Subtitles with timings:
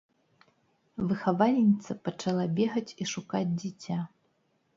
[1.11, 3.99] Выхавальніца пачала бегаць і шукаць дзіця.